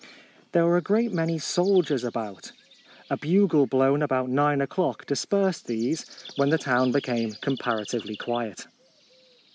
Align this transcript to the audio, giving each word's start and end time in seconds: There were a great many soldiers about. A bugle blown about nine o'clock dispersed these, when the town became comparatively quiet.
There 0.53 0.65
were 0.65 0.77
a 0.77 0.81
great 0.81 1.11
many 1.13 1.37
soldiers 1.37 2.03
about. 2.03 2.53
A 3.11 3.17
bugle 3.17 3.67
blown 3.67 4.01
about 4.01 4.29
nine 4.29 4.59
o'clock 4.59 5.05
dispersed 5.05 5.67
these, 5.67 6.07
when 6.37 6.49
the 6.49 6.57
town 6.57 6.91
became 6.91 7.33
comparatively 7.33 8.15
quiet. 8.15 8.65